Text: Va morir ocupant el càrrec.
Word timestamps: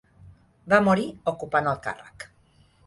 Va 0.73 0.79
morir 0.87 1.05
ocupant 1.33 1.71
el 1.75 1.81
càrrec. 1.87 2.29